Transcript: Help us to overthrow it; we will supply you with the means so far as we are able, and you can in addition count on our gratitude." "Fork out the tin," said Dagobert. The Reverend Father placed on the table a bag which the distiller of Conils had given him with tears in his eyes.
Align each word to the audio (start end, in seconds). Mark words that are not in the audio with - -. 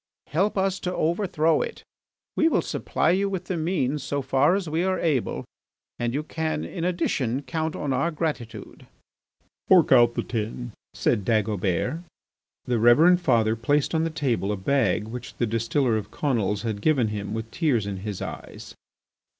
Help 0.29 0.57
us 0.57 0.79
to 0.79 0.95
overthrow 0.95 1.61
it; 1.61 1.83
we 2.35 2.47
will 2.47 2.63
supply 2.63 3.11
you 3.11 3.29
with 3.29 3.45
the 3.45 3.55
means 3.55 4.01
so 4.01 4.23
far 4.23 4.55
as 4.55 4.67
we 4.67 4.83
are 4.83 4.97
able, 4.97 5.45
and 5.99 6.11
you 6.11 6.23
can 6.23 6.63
in 6.65 6.83
addition 6.83 7.43
count 7.43 7.75
on 7.75 7.93
our 7.93 8.09
gratitude." 8.09 8.87
"Fork 9.67 9.91
out 9.91 10.15
the 10.15 10.23
tin," 10.23 10.71
said 10.95 11.23
Dagobert. 11.23 11.99
The 12.65 12.79
Reverend 12.79 13.21
Father 13.21 13.55
placed 13.55 13.93
on 13.93 14.03
the 14.03 14.09
table 14.09 14.51
a 14.51 14.57
bag 14.57 15.07
which 15.07 15.35
the 15.35 15.45
distiller 15.45 15.95
of 15.97 16.09
Conils 16.09 16.63
had 16.63 16.81
given 16.81 17.09
him 17.09 17.35
with 17.35 17.51
tears 17.51 17.85
in 17.85 17.97
his 17.97 18.23
eyes. 18.23 18.73